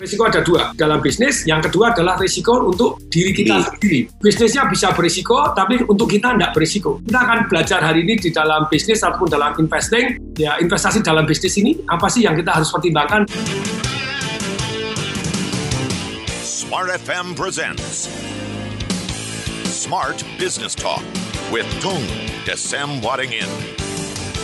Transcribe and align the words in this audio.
Risiko 0.00 0.24
ada 0.24 0.40
dua 0.40 0.72
dalam 0.80 1.04
bisnis. 1.04 1.44
Yang 1.44 1.68
kedua 1.68 1.92
adalah 1.92 2.16
risiko 2.16 2.56
untuk 2.64 3.04
diri 3.12 3.36
kita 3.36 3.68
sendiri. 3.68 4.08
Bisnisnya 4.16 4.64
bisa 4.72 4.96
berisiko, 4.96 5.52
tapi 5.52 5.76
untuk 5.84 6.08
kita 6.08 6.32
tidak 6.32 6.56
berisiko. 6.56 7.04
Kita 7.04 7.20
akan 7.20 7.38
belajar 7.52 7.84
hari 7.84 8.08
ini 8.08 8.16
di 8.16 8.32
dalam 8.32 8.64
bisnis 8.72 9.04
ataupun 9.04 9.28
dalam 9.28 9.52
investing. 9.60 10.16
Ya, 10.40 10.56
investasi 10.56 11.04
dalam 11.04 11.28
bisnis 11.28 11.52
ini 11.60 11.76
apa 11.84 12.08
sih 12.08 12.24
yang 12.24 12.32
kita 12.32 12.48
harus 12.48 12.72
pertimbangkan? 12.72 13.28
Smart 16.40 16.88
FM 16.96 17.36
presents 17.36 18.08
Smart 19.68 20.24
Business 20.40 20.72
Talk 20.72 21.04
with 21.52 21.68
Tung 21.84 22.08
Desem 22.48 23.04
Wadding 23.04 23.36
In. 23.36 23.52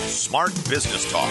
Smart 0.07 0.55
Business 0.71 1.03
Talk. 1.11 1.27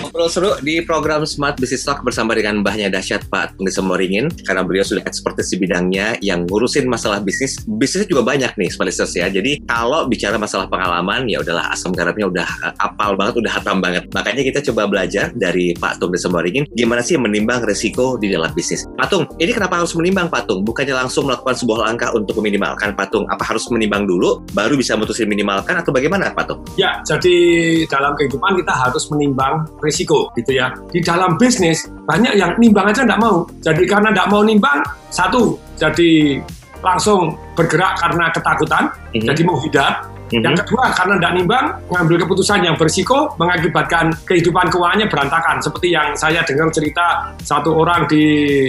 Ngobrol 0.00 0.32
seru 0.32 0.56
di 0.64 0.80
program 0.80 1.28
Smart 1.28 1.60
Business 1.60 1.84
Talk 1.84 2.00
bersama 2.00 2.32
dengan 2.32 2.64
mbahnya 2.64 2.88
dahsyat 2.88 3.28
Pak 3.28 3.60
Tunggu 3.60 3.68
Semoringin 3.68 4.32
karena 4.48 4.64
beliau 4.64 4.80
sudah 4.80 5.04
ekspertis 5.04 5.52
di 5.52 5.60
bidangnya 5.60 6.16
yang 6.24 6.48
ngurusin 6.48 6.88
masalah 6.88 7.20
bisnis. 7.20 7.60
Bisnisnya 7.68 8.08
juga 8.08 8.24
banyak 8.24 8.48
nih 8.56 8.72
Smart 8.72 8.88
Business 8.88 9.12
ya. 9.12 9.28
Jadi 9.28 9.60
kalau 9.68 10.08
bicara 10.08 10.40
masalah 10.40 10.72
pengalaman 10.72 11.28
ya 11.28 11.44
udahlah 11.44 11.68
asam 11.68 11.92
garamnya 11.92 12.32
udah 12.32 12.48
uh, 12.64 12.72
apal 12.80 13.12
banget, 13.12 13.44
udah 13.44 13.52
hatam 13.60 13.76
banget. 13.84 14.08
Makanya 14.16 14.40
kita 14.40 14.64
coba 14.72 14.88
belajar 14.88 15.36
dari 15.36 15.76
Pak 15.76 16.00
Tung 16.00 16.16
Semoringin 16.16 16.64
gimana 16.72 17.04
sih 17.04 17.20
menimbang 17.20 17.60
resiko 17.68 18.16
di 18.16 18.32
dalam 18.32 18.56
bisnis. 18.56 18.88
Pak 18.96 19.12
Tung, 19.12 19.28
ini 19.36 19.52
kenapa 19.52 19.84
harus 19.84 19.92
menimbang 19.92 20.32
Pak 20.32 20.48
Tung? 20.48 20.64
Bukannya 20.64 20.96
langsung 20.96 21.28
melakukan 21.28 21.52
sebuah 21.52 21.92
langkah 21.92 22.08
untuk 22.16 22.40
meminimalkan 22.40 22.96
Pak 22.96 23.12
Tung? 23.12 23.28
Apa 23.28 23.52
harus 23.52 23.68
menimbang 23.68 24.08
dulu 24.08 24.40
baru 24.56 24.80
bisa 24.80 24.96
memutuskan 24.96 25.28
minimalkan 25.28 25.76
atau 25.76 25.92
bagaimana 25.92 26.32
Pak 26.32 26.44
Tung? 26.48 26.60
Ya, 26.80 27.04
jadi 27.04 27.65
dalam 27.90 28.12
kehidupan 28.14 28.58
kita 28.60 28.72
harus 28.72 29.08
menimbang 29.10 29.66
risiko 29.82 30.30
gitu 30.38 30.56
ya. 30.56 30.72
Di 30.90 31.00
dalam 31.02 31.34
bisnis 31.40 31.86
banyak 32.06 32.38
yang 32.38 32.54
nimbang 32.56 32.90
aja 32.90 33.02
nggak 33.02 33.20
mau. 33.20 33.44
Jadi 33.62 33.82
karena 33.84 34.14
nggak 34.14 34.28
mau 34.30 34.42
nimbang, 34.46 34.80
satu 35.10 35.58
jadi 35.76 36.40
langsung 36.84 37.34
bergerak 37.56 37.98
karena 37.98 38.30
ketakutan, 38.30 38.84
Mhm. 39.12 39.26
jadi 39.26 39.42
menghindar. 39.42 39.92
Mhm. 40.26 40.42
Yang 40.42 40.56
kedua 40.66 40.90
karena 40.90 41.14
tidak 41.22 41.32
nimbang, 41.38 41.66
ngambil 41.86 42.16
keputusan 42.26 42.58
yang 42.66 42.74
berisiko 42.74 43.30
mengakibatkan 43.38 44.10
kehidupan 44.26 44.66
keuangannya 44.74 45.06
berantakan. 45.06 45.62
Seperti 45.62 45.94
yang 45.94 46.18
saya 46.18 46.42
dengar 46.42 46.70
cerita 46.74 47.30
satu 47.38 47.78
orang 47.78 48.10
di 48.10 48.24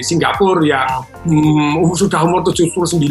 Singapura 0.05 0.61
yang 0.61 0.89
hmm, 1.25 1.81
sudah 1.97 2.21
umur 2.21 2.45
79, 2.45 3.01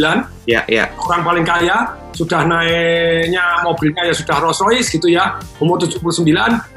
Ya, 0.46 0.62
ya. 0.70 0.86
orang 0.94 1.26
paling 1.26 1.42
kaya 1.42 2.06
sudah 2.14 2.48
naiknya 2.48 3.60
mobilnya 3.66 4.08
ya 4.08 4.14
sudah 4.16 4.40
Rolls 4.40 4.62
Royce 4.64 4.88
gitu 4.88 5.12
ya 5.12 5.36
umur 5.60 5.76
79 5.76 6.24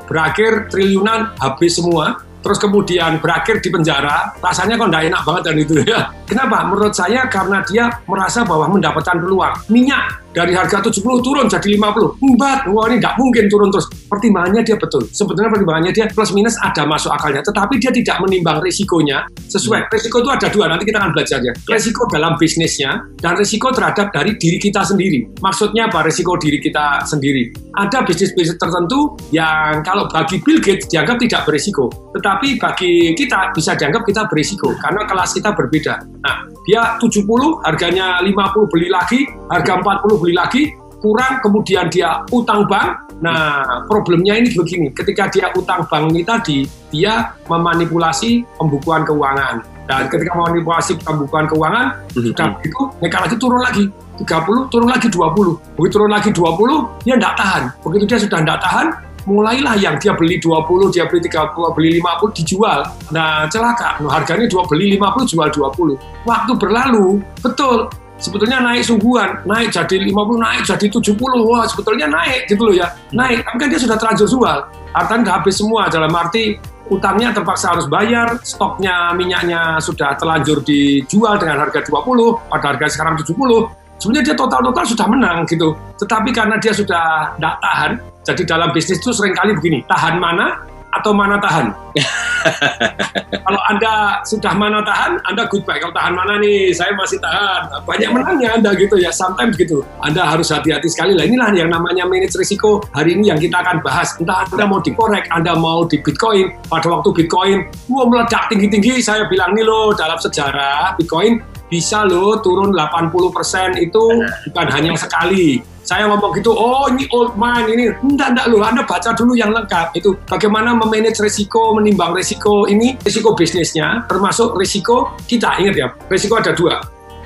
berakhir 0.04 0.68
triliunan 0.68 1.32
habis 1.40 1.80
semua 1.80 2.20
terus 2.40 2.60
kemudian 2.60 3.20
berakhir 3.20 3.60
di 3.60 3.68
penjara 3.72 4.32
rasanya 4.40 4.80
kok 4.80 4.88
nggak 4.88 5.06
enak 5.12 5.22
banget 5.28 5.44
dan 5.44 5.56
itu 5.60 5.74
ya 5.84 6.02
kenapa 6.24 6.64
menurut 6.68 6.96
saya 6.96 7.28
karena 7.28 7.60
dia 7.68 7.88
merasa 8.08 8.48
bahwa 8.48 8.72
mendapatkan 8.72 9.16
peluang 9.20 9.56
minyak 9.68 10.24
dari 10.40 10.56
harga 10.56 10.80
70 10.80 11.04
turun 11.20 11.52
jadi 11.52 11.68
50 11.76 12.16
empat. 12.24 12.72
Wah 12.72 12.88
ini 12.88 13.04
nggak 13.04 13.20
mungkin 13.20 13.52
turun 13.52 13.68
terus. 13.68 13.92
Pertimbangannya 14.08 14.64
dia 14.64 14.80
betul. 14.80 15.04
Sebetulnya 15.12 15.52
pertimbangannya 15.52 15.92
dia 15.92 16.08
plus 16.08 16.32
minus 16.32 16.56
ada 16.64 16.88
masuk 16.88 17.12
akalnya. 17.12 17.44
Tetapi 17.44 17.76
dia 17.76 17.92
tidak 17.92 18.24
menimbang 18.24 18.64
risikonya 18.64 19.28
sesuai. 19.52 19.92
Risiko 19.92 20.24
itu 20.24 20.32
ada 20.32 20.48
dua. 20.48 20.72
Nanti 20.72 20.88
kita 20.88 21.04
akan 21.04 21.12
belajar 21.12 21.44
ya. 21.44 21.52
Risiko 21.68 22.08
dalam 22.08 22.40
bisnisnya 22.40 23.04
dan 23.20 23.36
risiko 23.36 23.68
terhadap 23.76 24.16
dari 24.16 24.40
diri 24.40 24.56
kita 24.56 24.80
sendiri. 24.88 25.28
Maksudnya 25.44 25.92
apa? 25.92 26.08
Risiko 26.08 26.40
diri 26.40 26.64
kita 26.64 27.04
sendiri. 27.04 27.52
Ada 27.76 28.08
bisnis-bisnis 28.08 28.56
tertentu 28.56 29.20
yang 29.36 29.84
kalau 29.84 30.08
bagi 30.08 30.40
Bill 30.40 30.64
Gates 30.64 30.88
dianggap 30.88 31.20
tidak 31.20 31.44
berisiko. 31.44 31.92
Tetapi 32.16 32.56
bagi 32.56 33.12
kita 33.12 33.52
bisa 33.52 33.76
dianggap 33.76 34.08
kita 34.08 34.24
berisiko 34.32 34.72
karena 34.80 35.04
kelas 35.04 35.36
kita 35.36 35.52
berbeda. 35.52 36.00
Nah 36.24 36.48
dia 36.70 37.02
70 37.02 37.66
harganya 37.66 38.22
50 38.22 38.70
beli 38.70 38.94
lagi 38.94 39.26
harga 39.50 39.82
40 39.82 40.22
beli 40.22 40.29
lagi 40.34 40.74
kurang 41.00 41.40
kemudian 41.40 41.88
dia 41.88 42.24
utang 42.30 42.68
bank 42.68 43.08
nah 43.20 43.84
problemnya 43.88 44.40
ini 44.40 44.48
begini 44.52 44.92
ketika 44.96 45.28
dia 45.28 45.52
utang 45.56 45.84
bank 45.88 46.12
ini 46.12 46.24
tadi 46.24 46.64
dia 46.92 47.36
memanipulasi 47.52 48.48
pembukuan 48.56 49.04
keuangan 49.04 49.60
dan 49.90 50.08
ketika 50.08 50.32
memanipulasi 50.38 50.96
pembukuan 51.04 51.44
keuangan 51.50 52.00
sudah 52.16 52.48
begitu 52.60 52.80
mereka 53.04 53.18
lagi 53.28 53.36
turun 53.36 53.60
lagi 53.60 53.84
30 54.24 54.72
turun 54.72 54.88
lagi 54.88 55.08
20 55.12 55.76
begitu 55.76 55.94
turun 56.00 56.12
lagi 56.12 56.30
20 56.32 57.04
dia 57.04 57.16
tidak 57.20 57.36
tahan 57.36 57.64
begitu 57.84 58.04
dia 58.08 58.20
sudah 58.24 58.40
tidak 58.40 58.60
tahan 58.64 58.88
mulailah 59.30 59.76
yang 59.78 59.96
dia 60.02 60.18
beli 60.18 60.42
20, 60.42 60.90
dia 60.90 61.06
beli 61.06 61.22
30, 61.22 61.76
beli 61.78 61.90
50 62.02 62.34
dijual. 62.34 62.82
Nah, 63.14 63.46
celaka. 63.46 64.02
Harganya 64.02 64.50
dua 64.50 64.66
beli 64.66 64.98
50 64.98 65.30
jual 65.30 65.50
20. 65.54 66.26
Waktu 66.26 66.52
berlalu, 66.58 67.22
betul. 67.46 67.86
Sebetulnya 68.20 68.60
naik 68.60 68.84
sungguhan, 68.84 69.48
naik 69.48 69.72
jadi 69.72 69.96
50, 70.12 70.44
naik 70.44 70.62
jadi 70.68 70.86
70. 70.92 71.40
Wah, 71.48 71.64
sebetulnya 71.64 72.12
naik 72.12 72.52
gitu 72.52 72.68
loh 72.68 72.76
ya. 72.76 72.92
Naik, 73.16 73.48
tapi 73.48 73.58
kan 73.64 73.68
dia 73.72 73.80
sudah 73.80 73.96
terlanjur 73.96 74.28
jual. 74.28 74.58
Artinya 74.92 75.20
udah 75.24 75.36
habis 75.40 75.56
semua 75.56 75.88
dalam 75.88 76.12
arti 76.12 76.60
utangnya 76.90 77.32
terpaksa 77.32 77.78
harus 77.78 77.86
bayar, 77.88 78.42
stoknya 78.42 79.14
minyaknya 79.14 79.78
sudah 79.80 80.18
terlanjur 80.18 80.60
dijual 80.66 81.38
dengan 81.38 81.62
harga 81.64 81.86
20, 81.86 82.50
pada 82.50 82.66
harga 82.76 82.86
sekarang 82.90 83.14
70, 83.22 83.70
sebenarnya 84.02 84.34
dia 84.34 84.36
total-total 84.36 84.86
sudah 84.90 85.08
menang 85.08 85.46
gitu. 85.46 85.78
Tetapi 86.02 86.30
karena 86.34 86.58
dia 86.58 86.74
sudah 86.74 87.38
tidak 87.38 87.56
tahan, 87.62 87.92
jadi 88.26 88.42
dalam 88.50 88.70
bisnis 88.74 88.98
itu 88.98 89.14
sering 89.14 89.38
kali 89.38 89.54
begini, 89.54 89.86
tahan 89.86 90.18
mana 90.18 90.66
atau 90.90 91.12
mana 91.14 91.38
tahan. 91.38 91.70
Kalau 93.46 93.62
Anda 93.70 94.22
sudah 94.26 94.54
mana 94.54 94.82
tahan, 94.82 95.22
Anda 95.26 95.46
goodbye. 95.50 95.82
Kalau 95.82 95.94
tahan 95.94 96.14
mana 96.14 96.38
nih, 96.42 96.74
saya 96.74 96.94
masih 96.98 97.18
tahan. 97.22 97.82
Banyak 97.86 98.10
menangnya 98.14 98.50
Anda 98.58 98.72
gitu 98.78 98.98
ya, 98.98 99.10
sometimes 99.14 99.58
gitu. 99.58 99.86
Anda 100.02 100.26
harus 100.26 100.50
hati-hati 100.50 100.90
sekali 100.90 101.18
lah. 101.18 101.26
Inilah 101.26 101.50
yang 101.54 101.70
namanya 101.70 102.06
manage 102.06 102.38
risiko 102.38 102.82
hari 102.94 103.18
ini 103.18 103.30
yang 103.34 103.40
kita 103.42 103.62
akan 103.62 103.82
bahas. 103.82 104.18
Entah 104.18 104.46
Anda 104.50 104.66
mau 104.66 104.82
di 104.82 104.92
korek, 104.94 105.30
Anda 105.34 105.54
mau 105.58 105.86
di 105.86 105.98
Bitcoin. 106.02 106.70
Pada 106.70 106.88
waktu 106.90 107.10
Bitcoin, 107.14 107.58
wah 107.90 108.06
meledak 108.06 108.50
tinggi-tinggi, 108.54 109.02
saya 109.02 109.26
bilang 109.30 109.54
nih 109.54 109.66
loh, 109.66 109.94
dalam 109.94 110.18
sejarah 110.18 110.98
Bitcoin 110.98 111.42
bisa 111.70 112.02
loh 112.02 112.42
turun 112.42 112.74
80% 112.74 113.78
itu 113.78 114.04
bukan 114.50 114.68
hanya 114.74 114.98
sekali. 114.98 115.62
Saya 115.90 116.06
ngomong 116.06 116.38
gitu, 116.38 116.54
oh 116.54 116.86
ini 116.86 117.10
old 117.10 117.34
man, 117.34 117.66
ini 117.66 117.90
enggak, 118.06 118.38
enggak 118.38 118.46
loh, 118.54 118.62
Anda 118.62 118.86
baca 118.86 119.10
dulu 119.18 119.34
yang 119.34 119.50
lengkap. 119.50 119.98
Itu 119.98 120.22
bagaimana 120.30 120.78
memanage 120.78 121.18
risiko, 121.18 121.74
menimbang 121.74 122.14
risiko 122.14 122.70
ini, 122.70 122.94
risiko 123.02 123.34
bisnisnya, 123.34 124.06
termasuk 124.06 124.54
risiko 124.54 125.18
kita, 125.26 125.58
ingat 125.58 125.74
ya, 125.74 125.90
risiko 126.06 126.38
ada 126.38 126.54
dua. 126.54 126.78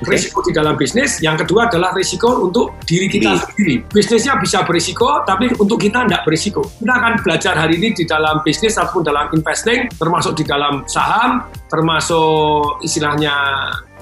Risiko 0.08 0.40
di 0.42 0.56
dalam 0.56 0.80
bisnis, 0.80 1.20
yang 1.20 1.36
kedua 1.36 1.68
adalah 1.68 1.92
risiko 1.92 2.40
untuk 2.40 2.72
diri 2.88 3.06
kita 3.12 3.36
sendiri. 3.44 3.84
Bisnisnya 3.84 4.40
bisa 4.40 4.64
berisiko, 4.64 5.22
tapi 5.28 5.52
untuk 5.60 5.76
kita 5.76 6.08
tidak 6.08 6.24
berisiko. 6.24 6.64
Kita 6.64 6.92
akan 6.98 7.12
belajar 7.20 7.54
hari 7.60 7.76
ini 7.76 7.92
di 7.92 8.08
dalam 8.08 8.40
bisnis 8.42 8.80
ataupun 8.80 9.04
dalam 9.04 9.28
investing, 9.36 9.92
termasuk 9.92 10.40
di 10.40 10.44
dalam 10.48 10.88
saham, 10.88 11.46
termasuk 11.68 12.80
istilahnya 12.80 13.36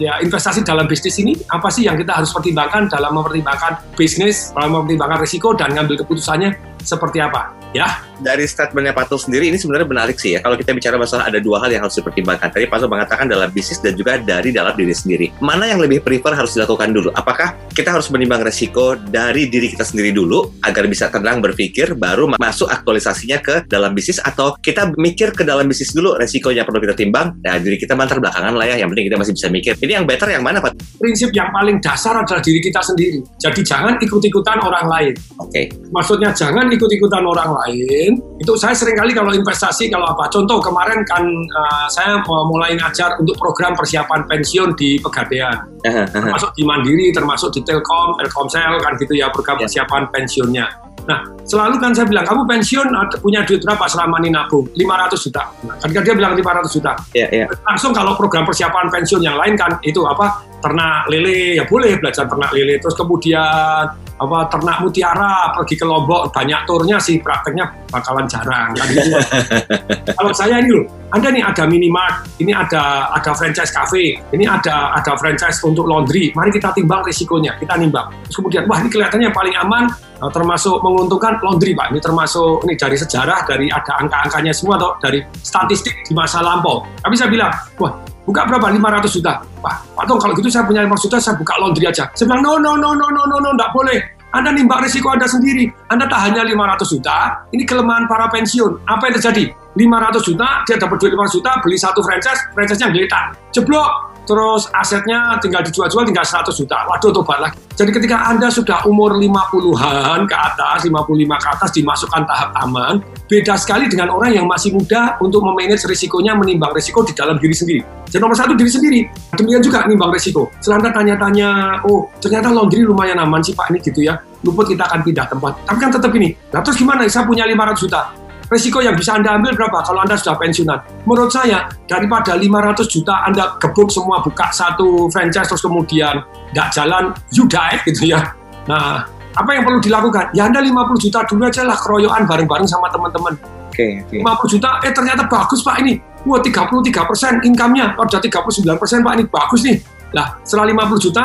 ya 0.02 0.18
investasi 0.18 0.66
dalam 0.66 0.90
bisnis 0.90 1.14
ini 1.22 1.38
apa 1.46 1.70
sih 1.70 1.86
yang 1.86 1.94
kita 1.94 2.18
harus 2.18 2.34
pertimbangkan 2.34 2.90
dalam 2.90 3.14
mempertimbangkan 3.14 3.94
bisnis, 3.94 4.50
dalam 4.50 4.74
mempertimbangkan 4.74 5.22
risiko 5.22 5.54
dan 5.54 5.70
ngambil 5.78 6.02
keputusannya 6.02 6.50
seperti 6.82 7.22
apa 7.22 7.54
ya 7.70 8.02
dari 8.22 8.46
statementnya 8.46 8.94
Pak 8.94 9.10
Tung 9.10 9.18
sendiri 9.18 9.50
ini 9.50 9.58
sebenarnya 9.58 9.88
menarik 9.90 10.16
sih 10.16 10.38
ya. 10.38 10.40
Kalau 10.40 10.54
kita 10.54 10.70
bicara 10.70 10.94
masalah 10.94 11.26
ada 11.26 11.42
dua 11.42 11.58
hal 11.58 11.74
yang 11.74 11.82
harus 11.82 11.98
dipertimbangkan. 11.98 12.54
Tadi 12.54 12.70
Pak 12.70 12.78
Tung 12.78 12.92
mengatakan 12.94 13.26
dalam 13.26 13.50
bisnis 13.50 13.82
dan 13.82 13.98
juga 13.98 14.16
dari 14.22 14.54
dalam 14.54 14.72
diri 14.78 14.94
sendiri. 14.94 15.26
Mana 15.42 15.66
yang 15.66 15.82
lebih 15.82 16.00
prefer 16.06 16.38
harus 16.38 16.54
dilakukan 16.54 16.94
dulu? 16.94 17.10
Apakah 17.18 17.58
kita 17.74 17.90
harus 17.90 18.06
menimbang 18.14 18.46
resiko 18.46 18.94
dari 18.94 19.50
diri 19.50 19.74
kita 19.74 19.82
sendiri 19.82 20.14
dulu 20.14 20.54
agar 20.62 20.86
bisa 20.86 21.10
tenang 21.10 21.42
berpikir 21.42 21.98
baru 21.98 22.30
ma- 22.30 22.38
masuk 22.38 22.70
aktualisasinya 22.70 23.42
ke 23.42 23.54
dalam 23.66 23.90
bisnis 23.92 24.22
atau 24.22 24.54
kita 24.62 24.94
mikir 24.94 25.34
ke 25.34 25.42
dalam 25.42 25.66
bisnis 25.66 25.90
dulu 25.90 26.14
resikonya 26.14 26.62
perlu 26.62 26.78
kita 26.78 26.94
timbang. 26.94 27.34
Nah, 27.42 27.58
diri 27.58 27.74
kita 27.74 27.98
mantar 27.98 28.22
belakangan 28.22 28.54
lah 28.54 28.70
ya. 28.70 28.86
Yang 28.86 28.94
penting 28.94 29.06
kita 29.10 29.18
masih 29.18 29.34
bisa 29.34 29.48
mikir. 29.50 29.72
Ini 29.82 29.91
yang 29.92 30.04
better 30.08 30.28
yang 30.28 30.42
mana 30.42 30.58
Pak? 30.58 30.72
prinsip 30.98 31.30
yang 31.36 31.50
paling 31.52 31.78
dasar 31.82 32.16
adalah 32.16 32.40
diri 32.40 32.58
kita 32.58 32.80
sendiri 32.80 33.20
jadi 33.38 33.60
jangan 33.62 33.94
ikut-ikutan 34.00 34.58
orang 34.58 34.86
lain 34.88 35.14
Oke. 35.38 35.68
maksudnya 35.92 36.32
jangan 36.32 36.66
ikut-ikutan 36.72 37.22
orang 37.22 37.50
lain 37.62 38.18
itu 38.40 38.52
saya 38.58 38.74
sering 38.74 38.96
kali 38.98 39.12
kalau 39.12 39.30
investasi 39.30 39.92
kalau 39.92 40.08
apa 40.08 40.26
contoh 40.32 40.58
kemarin 40.58 41.02
kan 41.06 41.22
uh, 41.28 41.86
saya 41.86 42.18
mulai 42.26 42.74
ngajar 42.74 43.14
untuk 43.20 43.36
program 43.38 43.76
persiapan 43.76 44.24
pensiun 44.26 44.74
di 44.74 44.98
Pegadaian 44.98 45.68
Aha, 45.82 46.06
aha. 46.06 46.14
termasuk 46.14 46.54
di 46.54 46.62
Mandiri, 46.62 47.10
termasuk 47.10 47.50
di 47.50 47.60
Telkom, 47.66 48.14
Telkomsel 48.14 48.78
kan 48.78 48.94
gitu 49.02 49.18
ya 49.18 49.26
program 49.34 49.58
Ya. 49.58 49.66
persiapan 49.68 50.02
pensiunnya. 50.14 50.66
Nah, 51.02 51.18
selalu 51.42 51.82
kan 51.82 51.90
saya 51.90 52.06
bilang, 52.06 52.22
kamu 52.22 52.46
pensiun 52.46 52.86
punya 53.18 53.42
duit 53.42 53.58
berapa 53.66 53.84
selama 53.90 54.22
ini 54.22 54.30
nabung? 54.30 54.66
500 54.74 55.18
juta. 55.18 55.42
Nah, 55.66 55.74
ketika 55.82 56.00
dia 56.06 56.14
bilang 56.14 56.32
500 56.38 56.74
juta, 56.78 56.92
Ya, 57.12 57.26
ya. 57.28 57.46
langsung 57.66 57.90
kalau 57.90 58.14
program 58.14 58.46
persiapan 58.46 58.86
pensiun 58.86 59.22
yang 59.22 59.34
lain 59.34 59.58
kan 59.58 59.74
itu 59.82 59.98
apa 60.06 60.46
ternak 60.62 61.10
lele 61.10 61.58
ya 61.58 61.66
boleh 61.66 61.98
belajar 61.98 62.30
ternak 62.30 62.54
lele 62.54 62.78
terus 62.78 62.94
kemudian 62.94 63.82
apa 64.22 64.46
ternak 64.46 64.78
mutiara 64.86 65.50
pergi 65.50 65.74
ke 65.74 65.84
Lombok 65.86 66.30
banyak 66.30 66.60
turnya 66.64 66.96
sih 67.02 67.18
prakteknya 67.18 67.66
bakalan 67.90 68.24
jarang. 68.30 68.70
Kan 68.72 68.86
gitu. 68.88 69.18
Kalau 70.18 70.32
saya 70.32 70.62
ini 70.62 70.70
loh, 70.70 70.86
Anda 71.10 71.28
nih 71.34 71.42
ada 71.42 71.66
minimart, 71.66 72.24
ini 72.38 72.54
ada 72.54 73.10
ada 73.10 73.30
franchise 73.34 73.74
cafe, 73.74 74.16
ini 74.30 74.44
ada 74.46 74.94
ada 74.94 75.12
franchise 75.18 75.58
untuk 75.66 75.84
laundry. 75.90 76.30
Mari 76.32 76.54
kita 76.54 76.70
timbang 76.72 77.02
risikonya, 77.02 77.58
kita 77.58 77.74
nimbang. 77.76 78.08
Terus 78.30 78.36
kemudian 78.38 78.64
wah 78.70 78.78
ini 78.80 78.88
kelihatannya 78.88 79.26
yang 79.28 79.36
paling 79.36 79.54
aman 79.58 79.84
eh, 79.92 80.30
termasuk 80.30 80.78
menguntungkan 80.80 81.42
laundry 81.42 81.74
Pak. 81.74 81.90
Ini 81.90 82.00
termasuk 82.00 82.64
ini 82.64 82.74
dari 82.78 82.96
sejarah 82.96 83.44
dari 83.44 83.66
ada 83.68 83.98
angka-angkanya 84.00 84.54
semua 84.54 84.78
atau 84.78 84.94
dari 85.02 85.20
statistik 85.42 86.06
di 86.06 86.14
masa 86.14 86.40
lampau. 86.40 86.86
Tapi 87.02 87.14
saya 87.18 87.28
bilang, 87.28 87.52
wah 87.76 88.11
buka 88.26 88.46
berapa? 88.46 88.66
500 88.70 89.16
juta. 89.18 89.32
Pak, 89.62 89.74
Pak 89.94 90.04
Tong, 90.06 90.20
kalau 90.20 90.34
gitu 90.36 90.48
saya 90.50 90.64
punya 90.66 90.82
500 90.86 91.04
juta, 91.06 91.16
saya 91.18 91.34
buka 91.38 91.54
laundry 91.58 91.86
aja. 91.86 92.04
Saya 92.14 92.26
bilang, 92.30 92.42
no, 92.42 92.52
no, 92.58 92.78
no, 92.78 92.94
no, 92.94 93.08
no, 93.10 93.22
no, 93.26 93.36
no, 93.38 93.48
enggak 93.54 93.70
boleh. 93.74 93.98
Anda 94.32 94.48
nimbang 94.48 94.80
risiko 94.80 95.12
Anda 95.12 95.28
sendiri. 95.28 95.68
Anda 95.92 96.08
tak 96.08 96.32
hanya 96.32 96.42
500 96.48 96.88
juta, 96.88 97.16
ini 97.52 97.68
kelemahan 97.68 98.08
para 98.08 98.32
pensiun. 98.32 98.88
Apa 98.88 99.12
yang 99.12 99.20
terjadi? 99.20 99.44
500 99.76 100.28
juta, 100.28 100.48
dia 100.68 100.76
dapat 100.76 100.96
duit 101.00 101.12
500 101.16 101.36
juta, 101.36 101.50
beli 101.64 101.76
satu 101.80 102.00
franchise, 102.04 102.40
franchise-nya 102.52 102.88
geletak. 102.92 103.24
Jeblok, 103.52 104.11
terus 104.24 104.70
asetnya 104.76 105.36
tinggal 105.42 105.62
dijual-jual 105.66 106.06
tinggal 106.06 106.24
100 106.24 106.50
juta. 106.54 106.78
Waduh, 106.86 107.10
tobat 107.10 107.38
lagi. 107.42 107.56
Jadi 107.72 107.90
ketika 107.90 108.28
Anda 108.28 108.52
sudah 108.52 108.84
umur 108.84 109.16
50-an 109.16 110.28
ke 110.28 110.36
atas, 110.36 110.84
55 110.84 111.40
ke 111.40 111.48
atas, 111.48 111.70
dimasukkan 111.72 112.22
tahap 112.28 112.50
aman, 112.60 113.00
beda 113.26 113.56
sekali 113.56 113.88
dengan 113.88 114.12
orang 114.12 114.36
yang 114.36 114.44
masih 114.44 114.76
muda 114.76 115.16
untuk 115.24 115.40
memanage 115.40 115.88
risikonya, 115.88 116.36
menimbang 116.36 116.70
risiko 116.76 117.00
di 117.00 117.16
dalam 117.16 117.40
diri 117.40 117.56
sendiri. 117.56 117.80
Jadi 118.12 118.20
nomor 118.20 118.36
satu 118.36 118.52
diri 118.52 118.68
sendiri, 118.68 119.00
demikian 119.40 119.64
juga 119.64 119.88
menimbang 119.88 120.12
risiko. 120.12 120.52
Setelah 120.60 120.84
Anda 120.84 120.90
tanya-tanya, 120.92 121.48
oh 121.88 122.12
ternyata 122.20 122.52
laundry 122.52 122.84
lumayan 122.84 123.16
aman 123.24 123.40
sih 123.40 123.56
Pak 123.56 123.72
ini 123.72 123.80
gitu 123.80 124.04
ya, 124.04 124.20
luput 124.44 124.68
kita 124.68 124.84
akan 124.84 125.00
pindah 125.00 125.26
tempat. 125.32 125.52
Tapi 125.64 125.78
kan 125.80 125.90
tetap 125.90 126.12
ini, 126.12 126.36
nah 126.52 126.60
terus 126.60 126.76
gimana? 126.76 127.08
Saya 127.08 127.24
punya 127.24 127.48
500 127.48 127.82
juta, 127.88 128.12
Resiko 128.52 128.84
yang 128.84 128.92
bisa 128.92 129.16
Anda 129.16 129.40
ambil 129.40 129.56
berapa 129.56 129.80
kalau 129.80 130.04
Anda 130.04 130.12
sudah 130.12 130.36
pensiunan? 130.36 131.08
Menurut 131.08 131.32
saya, 131.32 131.72
daripada 131.88 132.36
500 132.36 132.84
juta 132.84 133.24
Anda 133.24 133.56
gebuk 133.56 133.88
semua 133.88 134.20
buka 134.20 134.52
satu 134.52 135.08
franchise 135.08 135.48
terus 135.48 135.64
kemudian 135.64 136.20
nggak 136.52 136.68
jalan, 136.68 137.16
you 137.32 137.48
die 137.48 137.80
gitu 137.88 138.12
ya. 138.12 138.36
Nah, 138.68 139.08
apa 139.32 139.50
yang 139.56 139.64
perlu 139.64 139.80
dilakukan? 139.80 140.36
Ya 140.36 140.52
Anda 140.52 140.60
50 140.60 141.00
juta 141.00 141.24
dulu 141.24 141.48
aja 141.48 141.64
lah 141.64 141.80
keroyokan 141.80 142.28
bareng-bareng 142.28 142.68
sama 142.68 142.92
teman-teman. 142.92 143.32
Oke, 143.72 144.04
oke. 144.04 144.20
50 144.20 144.52
juta, 144.52 144.68
eh 144.84 144.92
ternyata 144.92 145.24
bagus 145.24 145.64
Pak 145.64 145.80
ini. 145.80 145.96
Wah 146.28 146.38
33 146.44 147.08
persen 147.08 147.32
income-nya, 147.40 147.96
oh, 147.96 148.04
udah 148.04 148.20
39 148.20 148.76
persen 148.76 149.00
Pak 149.00 149.12
ini 149.16 149.24
bagus 149.32 149.60
nih. 149.64 149.80
Lah 150.12 150.36
setelah 150.44 150.68
50 150.68 151.08
juta, 151.08 151.24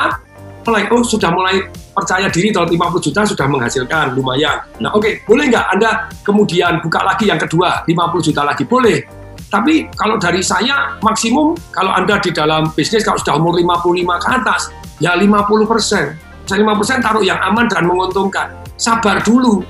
mulai 0.68 0.84
oh 0.92 1.00
sudah 1.00 1.31
mulai 1.31 1.64
percaya 1.96 2.28
diri 2.28 2.52
kalau 2.52 2.68
50 2.68 3.08
juta 3.08 3.24
sudah 3.24 3.48
menghasilkan 3.48 4.14
lumayan. 4.14 4.60
Nah 4.84 4.92
oke, 4.92 5.02
okay, 5.02 5.14
boleh 5.24 5.48
nggak 5.48 5.66
Anda 5.80 6.12
kemudian 6.28 6.84
buka 6.84 7.08
lagi 7.08 7.31
yang 7.31 7.40
kedua 7.40 7.88
50 7.88 8.28
juta 8.28 8.44
lagi? 8.44 8.68
Boleh. 8.68 9.00
Tapi 9.48 9.88
kalau 9.96 10.19
dari 10.19 10.44
saya 10.44 11.00
maksimum 11.00 11.56
kalau 11.72 11.96
Anda 11.96 12.19
di 12.19 12.36
dalam 12.36 12.68
bisnis 12.75 13.08
kalau 13.08 13.16
sudah 13.16 13.40
umur 13.40 13.56
55 13.56 14.19
ke 14.19 14.28
atas 14.28 14.62
ya 15.00 15.16
50 15.16 15.72
persen. 15.72 16.19
50 16.48 16.80
persen 16.84 16.98
taruh 17.00 17.24
yang 17.24 17.40
aman 17.40 17.72
dan 17.72 17.88
menguntungkan. 17.88 18.52
Sabar 18.75 19.24
dulu. 19.24 19.64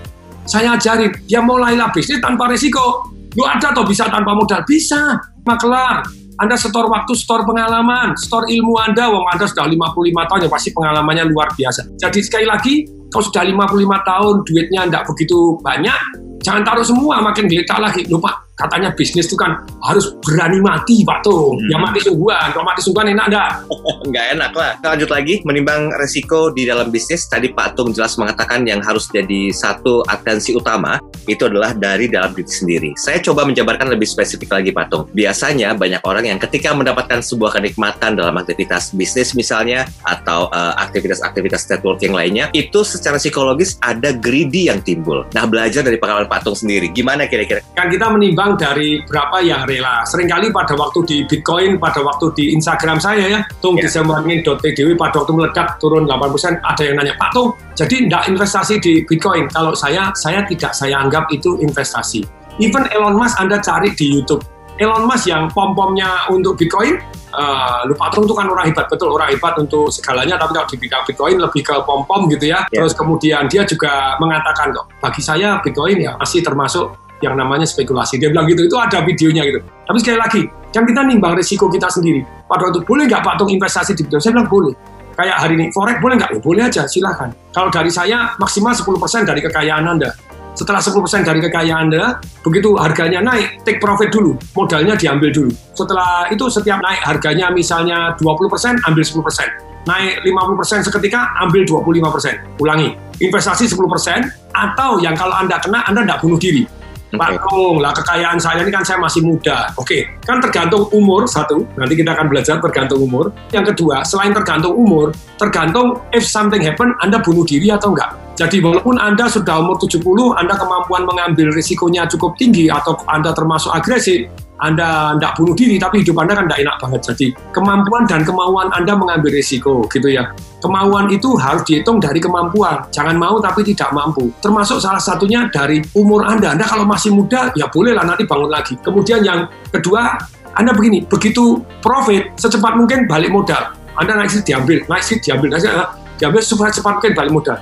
Saya 0.47 0.79
ajarin, 0.79 1.11
ya 1.27 1.43
mulailah 1.43 1.91
bisnis 1.91 2.23
tanpa 2.23 2.47
risiko. 2.47 3.11
Lu 3.35 3.43
ada 3.43 3.69
atau 3.75 3.83
bisa 3.83 4.07
tanpa 4.07 4.31
modal? 4.31 4.63
Bisa. 4.63 5.19
Makelar, 5.43 6.03
anda 6.37 6.53
setor 6.53 6.85
waktu, 6.85 7.17
setor 7.17 7.41
pengalaman, 7.49 8.13
setor 8.13 8.45
ilmu 8.45 8.77
Anda, 8.77 9.09
wong 9.09 9.25
Anda 9.33 9.49
sudah 9.49 9.65
55 9.65 10.29
tahun, 10.29 10.39
ya 10.45 10.49
pasti 10.53 10.69
pengalamannya 10.69 11.33
luar 11.33 11.49
biasa. 11.57 11.97
Jadi 11.97 12.19
sekali 12.21 12.45
lagi, 12.45 12.85
kalau 13.09 13.25
sudah 13.25 13.41
55 13.41 14.05
tahun, 14.05 14.35
duitnya 14.45 14.81
tidak 14.85 15.03
begitu 15.09 15.57
banyak, 15.65 16.01
jangan 16.47 16.63
taruh 16.63 16.85
semua, 16.87 17.19
makin 17.19 17.51
geletak 17.51 17.75
lagi. 17.75 18.07
Lupa, 18.07 18.47
katanya 18.57 18.89
bisnis 18.95 19.27
itu 19.27 19.35
kan 19.35 19.59
harus 19.85 20.17
berani 20.23 20.57
mati 20.63 21.03
Pak 21.03 21.21
Tung. 21.27 21.59
Hmm. 21.59 21.69
Ya 21.69 21.77
mati 21.77 21.99
sungguhan. 22.01 22.55
Kalau 22.55 22.65
mati 22.65 22.81
sungguhan 22.81 23.11
enak 23.11 23.25
enggak? 23.29 23.49
Enggak 24.07 24.25
enak 24.33 24.51
lah. 24.55 24.71
Kita 24.79 24.87
lanjut 24.95 25.09
lagi 25.11 25.33
menimbang 25.43 25.81
resiko 25.99 26.49
di 26.55 26.63
dalam 26.63 26.87
bisnis. 26.89 27.27
Tadi 27.27 27.51
Pak 27.51 27.75
Tung 27.75 27.91
jelas 27.91 28.15
mengatakan 28.15 28.63
yang 28.63 28.79
harus 28.79 29.11
jadi 29.11 29.51
satu 29.51 30.01
atensi 30.07 30.55
utama 30.55 30.97
itu 31.27 31.43
adalah 31.45 31.75
dari 31.75 32.07
dalam 32.07 32.31
diri 32.31 32.47
sendiri. 32.47 32.89
Saya 32.95 33.19
coba 33.19 33.43
menjabarkan 33.43 33.93
lebih 33.93 34.07
spesifik 34.07 34.49
lagi 34.55 34.71
Pak 34.73 34.85
Tung. 34.89 35.03
Biasanya 35.11 35.75
banyak 35.75 36.01
orang 36.07 36.25
yang 36.31 36.39
ketika 36.39 36.71
mendapatkan 36.71 37.19
sebuah 37.19 37.59
kenikmatan 37.59 38.15
dalam 38.15 38.33
aktivitas 38.39 38.95
bisnis 38.95 39.35
misalnya 39.35 39.85
atau 40.07 40.47
uh, 40.49 40.73
aktivitas-aktivitas 40.87 41.67
networking 41.67 42.15
lainnya 42.15 42.47
itu 42.55 42.81
secara 42.81 43.19
psikologis 43.19 43.75
ada 43.83 44.15
greedy 44.15 44.71
yang 44.71 44.79
timbul. 44.81 45.27
Nah 45.35 45.43
belajar 45.45 45.83
dari 45.83 45.99
pengalaman 45.99 46.31
Pak 46.31 46.36
Tung 46.41 46.57
sendiri, 46.57 46.89
gimana 46.91 47.25
kira-kira? 47.29 47.61
Kan 47.73 47.87
kita 47.87 48.09
menimbang 48.11 48.57
dari 48.57 49.01
berapa 49.05 49.41
yang 49.43 49.65
rela. 49.69 50.03
Seringkali 50.05 50.49
pada 50.51 50.73
waktu 50.73 50.99
di 51.05 51.17
Bitcoin, 51.25 51.77
pada 51.77 52.01
waktu 52.01 52.33
di 52.33 52.45
Instagram 52.57 52.97
saya 52.97 53.25
ya, 53.27 53.39
tung 53.61 53.77
yeah. 53.77 53.87
di 53.87 54.93
pada 54.97 55.15
waktu 55.21 55.33
meledak 55.33 55.77
turun 55.77 56.09
8%, 56.09 56.59
ada 56.63 56.81
yang 56.81 56.95
nanya, 56.97 57.13
Pak 57.15 57.29
Tung, 57.33 57.53
jadi 57.77 58.09
tidak 58.09 58.23
investasi 58.29 58.75
di 58.81 58.93
Bitcoin? 59.05 59.47
Kalau 59.53 59.77
saya, 59.77 60.09
saya 60.17 60.43
tidak 60.45 60.73
saya 60.73 60.97
anggap 60.97 61.29
itu 61.29 61.61
investasi. 61.61 62.25
Even 62.57 62.89
Elon 62.89 63.13
Musk 63.13 63.37
Anda 63.37 63.61
cari 63.61 63.93
di 63.93 64.17
YouTube, 64.17 64.41
Elon 64.77 65.09
Musk 65.09 65.25
yang 65.29 65.49
pom-pomnya 65.49 66.29
untuk 66.29 66.53
Bitcoin, 66.57 67.01
uh, 67.33 67.81
lupa 67.89 68.13
itu 68.13 68.33
kan 68.33 68.47
orang 68.47 68.65
hebat 68.69 68.85
betul 68.89 69.13
orang 69.13 69.29
hebat 69.33 69.53
untuk 69.57 69.89
segalanya 69.89 70.37
tapi 70.37 70.53
kalau 70.57 70.67
di 70.69 70.77
Bitcoin 70.79 71.37
lebih 71.41 71.61
ke 71.65 71.75
pom 71.85 72.01
pom 72.07 72.25
gitu 72.29 72.49
ya 72.49 72.65
yeah. 72.69 72.81
terus 72.81 72.93
kemudian 72.97 73.45
dia 73.49 73.65
juga 73.65 74.15
mengatakan 74.21 74.73
kok 74.73 74.89
bagi 75.01 75.21
saya 75.21 75.59
Bitcoin 75.61 76.01
ya 76.01 76.13
masih 76.17 76.41
termasuk 76.41 77.07
yang 77.21 77.33
namanya 77.33 77.65
spekulasi. 77.65 78.21
Dia 78.21 78.29
bilang 78.29 78.45
gitu, 78.45 78.65
itu 78.65 78.77
ada 78.77 79.01
videonya 79.01 79.41
gitu. 79.49 79.59
Tapi 79.61 79.97
sekali 80.01 80.17
lagi, 80.21 80.41
kan 80.69 80.85
kita 80.85 81.01
nimbang 81.01 81.33
risiko 81.33 81.65
kita 81.65 81.89
sendiri. 81.89 82.21
Pada 82.45 82.69
waktu, 82.69 82.85
boleh 82.85 83.09
nggak 83.09 83.21
Pak 83.25 83.41
Tung 83.41 83.49
investasi 83.49 83.97
di 83.97 84.05
Bitcoin? 84.05 84.21
Saya 84.21 84.33
bilang 84.37 84.49
boleh. 84.49 84.73
Kayak 85.17 85.35
hari 85.41 85.53
ini, 85.57 85.65
Forex 85.73 85.97
boleh 85.97 86.15
nggak? 86.21 86.29
Ya, 86.29 86.39
boleh 86.45 86.61
aja, 86.69 86.83
silahkan. 86.85 87.33
Kalau 87.49 87.73
dari 87.73 87.89
saya, 87.89 88.37
maksimal 88.37 88.77
10% 88.77 89.25
dari 89.25 89.41
kekayaan 89.41 89.85
Anda. 89.97 90.13
Setelah 90.57 90.81
10% 90.81 91.21
dari 91.21 91.37
kekayaan 91.37 91.93
Anda, 91.93 92.17
begitu 92.41 92.73
harganya 92.81 93.21
naik, 93.21 93.61
take 93.61 93.77
profit 93.77 94.09
dulu. 94.09 94.33
Modalnya 94.57 94.97
diambil 94.97 95.29
dulu. 95.29 95.53
Setelah 95.77 96.25
itu 96.33 96.49
setiap 96.49 96.81
naik 96.81 97.05
harganya 97.05 97.53
misalnya 97.53 98.17
20%, 98.17 98.81
ambil 98.89 99.03
10% 99.05 99.77
naik 99.87 100.19
50% 100.27 100.83
seketika, 100.83 101.31
ambil 101.39 101.63
25%. 101.63 102.59
Ulangi, 102.59 102.91
investasi 103.23 103.71
10%, 103.71 104.27
atau 104.51 104.99
yang 104.99 105.15
kalau 105.15 105.31
Anda 105.31 105.63
kena, 105.63 105.87
Anda 105.87 106.03
tidak 106.03 106.19
bunuh 106.19 106.35
diri. 106.35 106.67
Okay. 107.07 107.39
Pak 107.39 107.79
lah 107.79 107.95
kekayaan 107.95 108.35
saya 108.35 108.67
ini 108.67 108.67
kan 108.67 108.83
saya 108.83 108.99
masih 108.99 109.23
muda. 109.23 109.71
Oke, 109.79 109.87
okay. 109.87 110.01
kan 110.27 110.43
tergantung 110.43 110.91
umur 110.91 111.23
satu. 111.23 111.63
Nanti 111.79 111.95
kita 111.95 112.11
akan 112.11 112.27
belajar 112.27 112.59
tergantung 112.59 112.99
umur. 112.99 113.31
Yang 113.55 113.71
kedua, 113.71 114.03
selain 114.03 114.35
tergantung 114.35 114.75
umur, 114.75 115.15
tergantung 115.39 116.03
if 116.11 116.27
something 116.27 116.59
happen, 116.59 116.91
Anda 116.99 117.23
bunuh 117.23 117.47
diri 117.47 117.71
atau 117.71 117.95
enggak. 117.95 118.26
Jadi 118.37 118.61
walaupun 118.61 119.01
Anda 119.01 119.25
sudah 119.25 119.65
umur 119.65 119.81
70, 119.81 120.05
Anda 120.37 120.53
kemampuan 120.53 121.09
mengambil 121.09 121.49
risikonya 121.49 122.05
cukup 122.05 122.37
tinggi 122.37 122.69
atau 122.69 122.93
Anda 123.09 123.33
termasuk 123.33 123.73
agresif, 123.73 124.29
anda 124.57 125.13
tidak 125.13 125.37
bunuh 125.37 125.53
diri, 125.53 125.77
tapi 125.77 126.01
hidup 126.01 126.17
Anda 126.17 126.33
kan 126.33 126.49
tidak 126.49 126.59
enak 126.65 126.75
banget. 126.81 127.01
Jadi 127.13 127.25
kemampuan 127.53 128.09
dan 128.09 128.25
kemauan 128.25 128.73
Anda 128.73 128.97
mengambil 128.97 129.29
risiko, 129.29 129.85
gitu 129.93 130.09
ya. 130.09 130.33
Kemauan 130.65 131.13
itu 131.13 131.37
harus 131.37 131.61
dihitung 131.69 132.01
dari 132.01 132.17
kemampuan. 132.17 132.89
Jangan 132.89 133.13
mau 133.21 133.37
tapi 133.37 133.61
tidak 133.61 133.93
mampu. 133.93 134.33
Termasuk 134.41 134.81
salah 134.81 135.01
satunya 135.01 135.45
dari 135.53 135.85
umur 135.93 136.25
Anda. 136.25 136.57
Anda 136.57 136.65
kalau 136.65 136.89
masih 136.89 137.13
muda, 137.13 137.53
ya 137.53 137.69
bolehlah 137.69 138.01
nanti 138.01 138.25
bangun 138.25 138.49
lagi. 138.49 138.73
Kemudian 138.81 139.21
yang 139.21 139.45
kedua, 139.69 140.17
Anda 140.57 140.73
begini, 140.73 141.05
begitu 141.05 141.61
profit, 141.85 142.33
secepat 142.33 142.73
mungkin 142.73 143.05
balik 143.05 143.29
modal. 143.29 143.77
Anda 143.93 144.17
naik 144.17 144.33
sih 144.33 144.41
diambil, 144.41 144.81
naik 144.89 145.05
sih 145.05 145.21
diambil, 145.21 145.53
naik 145.53 145.61
sih 145.61 145.69
diambil 146.17 146.41
supaya 146.41 146.73
cepat 146.73 146.97
mungkin 146.97 147.13
balik 147.13 147.33
modal. 147.33 147.57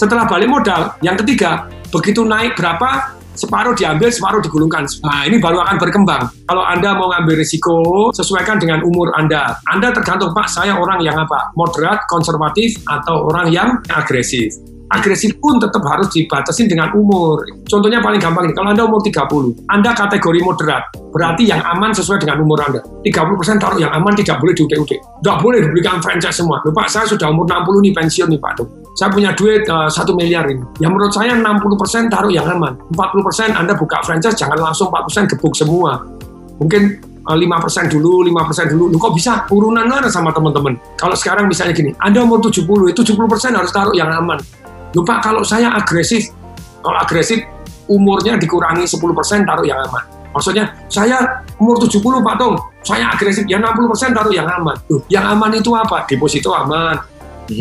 Setelah 0.00 0.24
balik 0.24 0.48
modal, 0.48 0.96
yang 1.04 1.12
ketiga, 1.20 1.68
begitu 1.92 2.24
naik 2.24 2.56
berapa, 2.56 3.20
separuh 3.36 3.76
diambil, 3.76 4.08
separuh 4.08 4.40
digulungkan. 4.40 4.88
Nah, 5.04 5.28
ini 5.28 5.36
baru 5.36 5.60
akan 5.60 5.76
berkembang. 5.76 6.24
Kalau 6.48 6.64
Anda 6.64 6.96
mau 6.96 7.12
ngambil 7.12 7.36
risiko, 7.36 8.08
sesuaikan 8.16 8.56
dengan 8.56 8.80
umur 8.80 9.12
Anda. 9.12 9.60
Anda 9.68 9.92
tergantung, 9.92 10.32
Pak, 10.32 10.48
saya 10.48 10.72
orang 10.72 11.04
yang 11.04 11.20
apa? 11.20 11.52
Moderat, 11.52 12.08
konservatif, 12.08 12.80
atau 12.88 13.28
orang 13.28 13.52
yang 13.52 13.76
agresif 13.92 14.56
agresif 14.90 15.38
pun 15.38 15.62
tetap 15.62 15.80
harus 15.86 16.10
dibatasi 16.10 16.66
dengan 16.66 16.90
umur. 16.98 17.46
Contohnya 17.70 18.02
paling 18.02 18.18
gampang 18.18 18.50
nih, 18.50 18.54
kalau 18.58 18.74
Anda 18.74 18.82
umur 18.82 18.98
30, 18.98 19.54
Anda 19.70 19.94
kategori 19.94 20.40
moderat, 20.42 20.82
berarti 21.14 21.46
yang 21.46 21.62
aman 21.62 21.94
sesuai 21.94 22.18
dengan 22.18 22.42
umur 22.42 22.58
Anda. 22.58 22.82
30% 23.06 23.62
taruh 23.62 23.78
yang 23.78 23.94
aman 23.94 24.18
tidak 24.18 24.42
boleh 24.42 24.50
diudik-udik. 24.58 24.98
Tidak 24.98 25.36
boleh 25.38 25.62
diberikan 25.62 26.02
franchise 26.02 26.42
semua. 26.42 26.58
Loh, 26.66 26.74
Pak, 26.74 26.90
saya 26.90 27.06
sudah 27.06 27.30
umur 27.30 27.46
60 27.46 27.86
nih 27.86 27.92
pensiun 27.94 28.28
nih 28.34 28.40
Pak. 28.42 28.52
Tuh. 28.58 28.79
Saya 29.00 29.08
punya 29.16 29.32
duit 29.32 29.64
uh, 29.64 29.88
eh, 29.88 30.12
1 30.12 30.12
miliar 30.12 30.44
ini. 30.44 30.60
Yang 30.76 30.92
menurut 30.92 31.12
saya 31.16 31.32
60% 31.32 32.12
taruh 32.12 32.28
yang 32.28 32.44
aman. 32.44 32.76
40% 32.92 33.56
Anda 33.56 33.72
buka 33.72 34.04
franchise, 34.04 34.36
jangan 34.36 34.60
langsung 34.60 34.92
4% 34.92 35.24
gebuk 35.24 35.56
semua. 35.56 36.04
Mungkin 36.60 37.00
uh, 37.24 37.32
eh, 37.32 37.48
5% 37.48 37.88
dulu, 37.96 38.28
5% 38.28 38.76
dulu. 38.76 38.92
Lu 38.92 39.00
kok 39.00 39.16
bisa 39.16 39.48
urunan 39.48 39.88
mana 39.88 40.12
sama 40.12 40.28
teman-teman? 40.36 40.76
Kalau 41.00 41.16
sekarang 41.16 41.48
misalnya 41.48 41.72
gini, 41.72 41.96
Anda 41.96 42.20
umur 42.20 42.44
70, 42.44 42.92
70% 42.92 43.56
harus 43.56 43.72
taruh 43.72 43.96
yang 43.96 44.12
aman 44.12 44.36
Lupa 44.90 45.22
kalau 45.22 45.46
saya 45.46 45.70
agresif, 45.70 46.34
kalau 46.82 46.98
agresif 46.98 47.46
umurnya 47.86 48.34
dikurangi 48.36 48.84
10% 48.84 49.46
taruh 49.46 49.62
yang 49.66 49.78
aman. 49.86 50.02
Maksudnya, 50.30 50.66
saya 50.86 51.42
umur 51.58 51.78
70 51.78 52.22
Pak 52.22 52.36
Tong, 52.38 52.54
saya 52.86 53.10
agresif, 53.10 53.48
ya 53.48 53.58
60% 53.62 54.14
taruh 54.14 54.34
yang 54.34 54.46
aman. 54.46 54.76
Loh, 54.90 55.02
yang 55.08 55.26
aman 55.26 55.56
itu 55.56 55.70
apa? 55.74 56.06
Deposito 56.06 56.54
aman. 56.54 56.98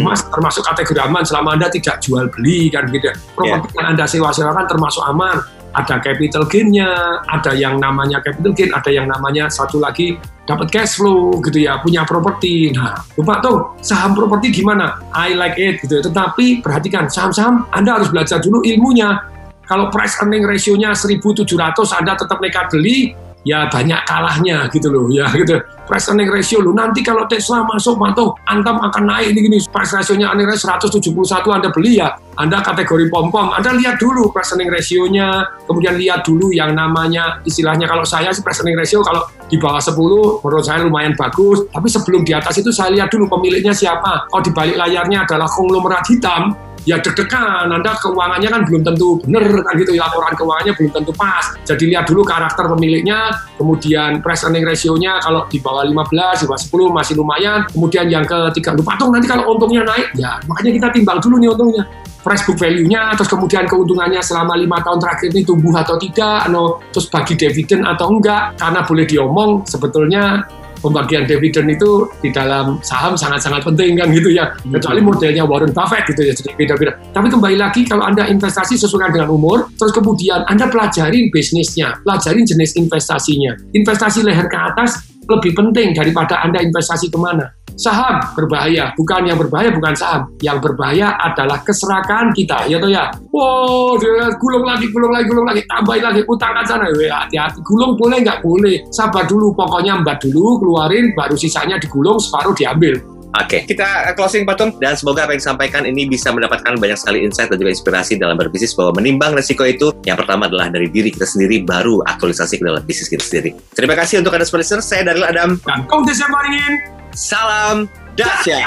Mas 0.03 0.21
termasuk 0.29 0.61
kategori 0.65 1.01
aman 1.01 1.23
selama 1.25 1.57
Anda 1.57 1.67
tidak 1.73 2.03
jual 2.05 2.29
beli 2.29 2.69
kan 2.69 2.85
gitu. 2.93 3.09
Properti 3.33 3.73
yang 3.75 3.87
Anda 3.95 4.05
sewa-sewakan 4.05 4.65
termasuk 4.69 5.03
aman. 5.09 5.41
Ada 5.69 6.01
capital 6.01 6.49
gain-nya, 6.49 7.21
ada 7.29 7.53
yang 7.53 7.77
namanya 7.77 8.17
capital 8.25 8.57
gain, 8.57 8.73
ada 8.73 8.89
yang 8.89 9.05
namanya 9.05 9.53
satu 9.53 9.77
lagi 9.77 10.17
dapat 10.49 10.73
cash 10.73 10.97
flow 10.97 11.37
gitu 11.45 11.61
ya, 11.61 11.77
punya 11.77 12.01
properti. 12.09 12.73
Nah, 12.73 12.97
Bapak 13.13 13.37
tuh 13.45 13.57
saham 13.85 14.17
properti 14.17 14.49
gimana? 14.49 14.97
I 15.13 15.37
like 15.37 15.61
it 15.61 15.77
gitu. 15.85 16.01
Tetapi 16.01 16.65
perhatikan 16.65 17.05
saham-saham 17.05 17.69
Anda 17.69 18.01
harus 18.01 18.09
belajar 18.09 18.41
dulu 18.41 18.65
ilmunya. 18.65 19.21
Kalau 19.69 19.93
price 19.93 20.17
earning 20.17 20.41
ratio-nya 20.41 20.97
1700 20.97 21.45
Anda 21.93 22.17
tetap 22.17 22.41
nekat 22.41 22.73
beli, 22.73 23.13
ya 23.47 23.69
banyak 23.71 24.03
kalahnya 24.03 24.67
gitu 24.73 24.91
loh 24.91 25.07
ya 25.07 25.29
gitu 25.31 25.63
price 25.89 26.05
earning 26.13 26.29
ratio 26.29 26.61
lo 26.61 26.69
nanti 26.69 27.01
kalau 27.01 27.25
Tesla 27.25 27.65
masuk 27.65 27.97
mantap 27.97 28.37
antam 28.45 28.77
akan 28.77 29.03
naik. 29.09 29.33
Ini 29.33 29.39
gini 29.41 29.57
price 29.73 29.97
ratio-nya 29.97 30.29
earning 30.29 30.45
ratio 30.45 30.69
171 30.69 31.09
Anda 31.49 31.73
beli 31.73 31.97
ya. 31.97 32.13
Anda 32.37 32.61
kategori 32.61 33.09
pom-pom 33.09 33.49
Anda 33.57 33.73
lihat 33.73 33.97
dulu 33.97 34.29
price 34.29 34.53
earning 34.53 34.69
ratio-nya. 34.69 35.49
Kemudian 35.65 35.97
lihat 35.97 36.21
dulu 36.21 36.53
yang 36.53 36.77
namanya 36.77 37.41
istilahnya 37.41 37.89
kalau 37.89 38.05
saya 38.05 38.29
sih 38.29 38.45
price 38.45 38.61
earning 38.61 38.77
ratio 38.77 39.01
kalau 39.01 39.25
di 39.49 39.57
bawah 39.57 39.81
10 39.81 39.97
menurut 40.45 40.61
saya 40.61 40.85
lumayan 40.85 41.17
bagus. 41.17 41.65
Tapi 41.73 41.89
sebelum 41.89 42.21
di 42.21 42.37
atas 42.37 42.61
itu 42.61 42.69
saya 42.69 42.93
lihat 42.93 43.09
dulu 43.09 43.25
pemiliknya 43.25 43.73
siapa. 43.73 44.29
Kalau 44.29 44.43
di 44.45 44.53
balik 44.53 44.77
layarnya 44.77 45.25
adalah 45.25 45.49
konglomerat 45.49 46.05
hitam 46.05 46.69
ya 46.87 46.97
deg-degan, 47.01 47.69
Anda 47.69 47.91
keuangannya 47.99 48.49
kan 48.49 48.61
belum 48.63 48.81
tentu 48.81 49.19
benar 49.21 49.43
kan 49.45 49.73
gitu, 49.77 49.93
ya, 49.93 50.07
laporan 50.07 50.33
keuangannya 50.35 50.73
belum 50.73 50.91
tentu 50.95 51.11
pas. 51.13 51.45
Jadi 51.67 51.91
lihat 51.91 52.07
dulu 52.07 52.23
karakter 52.23 52.65
pemiliknya, 52.65 53.35
kemudian 53.59 54.23
price 54.23 54.47
earning 54.47 54.63
ratio-nya 54.63 55.19
kalau 55.19 55.43
di 55.51 55.59
bawah 55.59 55.83
15, 55.83 56.39
di 56.39 56.45
bawah 56.47 56.61
10 56.63 56.95
masih 56.95 57.13
lumayan. 57.19 57.67
Kemudian 57.67 58.07
yang 58.07 58.23
ketiga, 58.23 58.71
lupa 58.71 58.95
tuh 58.95 59.11
nanti 59.11 59.27
kalau 59.27 59.51
untungnya 59.51 59.83
naik, 59.83 60.15
ya 60.15 60.39
makanya 60.47 60.71
kita 60.79 60.87
timbang 60.95 61.19
dulu 61.19 61.35
nih 61.43 61.51
untungnya 61.51 61.83
price 62.19 62.43
book 62.43 62.59
value-nya, 62.59 63.15
terus 63.15 63.31
kemudian 63.31 63.63
keuntungannya 63.63 64.19
selama 64.19 64.59
lima 64.59 64.83
tahun 64.83 64.99
terakhir 64.99 65.31
ini 65.31 65.41
tumbuh 65.47 65.71
atau 65.71 65.95
tidak, 65.95 66.51
ano, 66.51 66.83
terus 66.91 67.07
bagi 67.07 67.33
dividen 67.39 67.87
atau 67.87 68.11
enggak, 68.11 68.59
karena 68.59 68.83
boleh 68.83 69.05
diomong 69.07 69.63
sebetulnya 69.63 70.43
pembagian 70.79 71.27
dividen 71.27 71.69
itu 71.69 72.07
di 72.23 72.31
dalam 72.31 72.79
saham 72.81 73.13
sangat-sangat 73.15 73.63
penting 73.63 73.99
kan 73.99 74.07
gitu 74.11 74.31
ya. 74.33 74.49
Kecuali 74.65 74.99
modelnya 75.03 75.43
Warren 75.45 75.71
Buffett 75.75 76.07
gitu 76.09 76.21
ya, 76.25 76.33
jadi 76.33 76.51
beda-beda. 76.55 76.97
Tapi 77.13 77.27
kembali 77.27 77.57
lagi 77.59 77.85
kalau 77.85 78.07
Anda 78.07 78.27
investasi 78.27 78.79
sesuai 78.79 79.13
dengan 79.13 79.29
umur, 79.31 79.69
terus 79.75 79.93
kemudian 79.93 80.43
Anda 80.47 80.67
pelajarin 80.71 81.29
bisnisnya, 81.29 81.99
pelajarin 82.03 82.43
jenis 82.47 82.75
investasinya. 82.79 83.55
Investasi 83.75 84.25
leher 84.25 84.47
ke 84.47 84.57
atas 84.57 85.05
lebih 85.29 85.53
penting 85.53 85.93
daripada 85.93 86.41
Anda 86.41 86.65
investasi 86.65 87.13
ke 87.13 87.17
mana. 87.21 87.45
Saham 87.79 88.19
berbahaya, 88.35 88.91
bukan 88.99 89.23
yang 89.23 89.39
berbahaya 89.39 89.71
bukan 89.71 89.95
saham. 89.95 90.27
Yang 90.43 90.67
berbahaya 90.67 91.15
adalah 91.15 91.63
keserakaan 91.63 92.35
kita, 92.35 92.67
ya 92.67 92.75
toh 92.75 92.91
ya. 92.91 93.07
Wow, 93.31 93.95
dia 93.95 94.27
gulung 94.35 94.67
lagi, 94.67 94.91
gulung 94.91 95.15
lagi, 95.15 95.25
gulung 95.31 95.47
lagi, 95.47 95.63
tambahin 95.63 96.03
lagi, 96.03 96.21
utang 96.27 96.51
ke 96.59 96.67
sana. 96.67 96.91
Weh, 96.91 97.07
hati-hati, 97.07 97.63
gulung 97.63 97.95
boleh 97.95 98.19
nggak 98.19 98.43
boleh. 98.43 98.83
Sabar 98.91 99.23
dulu, 99.23 99.55
pokoknya 99.55 100.03
mbak 100.03 100.19
dulu, 100.27 100.59
keluarin, 100.59 101.15
baru 101.15 101.39
sisanya 101.39 101.79
digulung, 101.79 102.19
separuh 102.19 102.51
diambil. 102.51 102.99
Oke, 103.29 103.61
kita 103.63 104.11
closing 104.17 104.41
patung 104.41 104.73
dan 104.81 104.97
semoga 104.97 105.23
apa 105.23 105.37
yang 105.37 105.39
disampaikan 105.39 105.85
ini 105.85 106.09
bisa 106.09 106.33
mendapatkan 106.33 106.73
banyak 106.81 106.97
sekali 106.97 107.21
insight 107.21 107.53
dan 107.53 107.61
juga 107.61 107.69
inspirasi 107.77 108.17
dalam 108.17 108.33
berbisnis 108.33 108.73
bahwa 108.73 108.97
menimbang 108.97 109.37
resiko 109.37 109.69
itu 109.69 109.93
yang 110.01 110.17
pertama 110.17 110.49
adalah 110.49 110.65
dari 110.73 110.89
diri 110.89 111.13
kita 111.13 111.29
sendiri 111.29 111.61
baru 111.61 112.01
aktualisasi 112.09 112.57
ke 112.57 112.65
dalam 112.65 112.81
bisnis 112.81 113.05
kita 113.05 113.21
sendiri. 113.21 113.53
Terima 113.77 113.93
kasih 113.93 114.25
untuk 114.25 114.33
Anda 114.33 114.49
semua 114.49 114.65
listener. 114.65 114.81
Saya 114.81 115.01
Daryl 115.05 115.29
Adam. 115.29 115.61
Dan 115.61 115.85
kong 115.85 116.09
desa 116.09 116.25
maringin. 116.25 116.99
Salam 117.19 117.89
Dasya. 118.15 118.63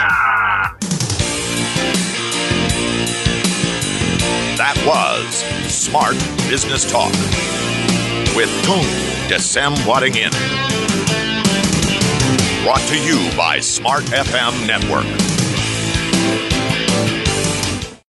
That 4.59 4.76
was 4.87 5.73
Smart 5.73 6.12
Business 6.50 6.85
Talk 6.85 7.12
with 8.37 8.50
Tung 8.64 8.85
Desem 9.30 9.73
Wadding 9.87 10.16
In. 10.16 10.30
Brought 12.62 12.87
to 12.88 12.99
you 13.02 13.35
by 13.38 13.59
Smart 13.61 14.04
FM 14.04 14.66
Network. 14.66 15.31